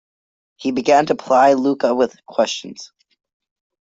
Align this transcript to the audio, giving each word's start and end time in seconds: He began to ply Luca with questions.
He 0.55 0.71
began 0.71 1.05
to 1.05 1.13
ply 1.15 1.53
Luca 1.53 1.93
with 1.93 2.25
questions. 2.25 2.91